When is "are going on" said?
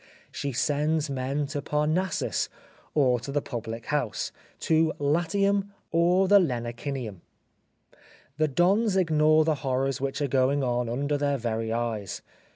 10.19-10.89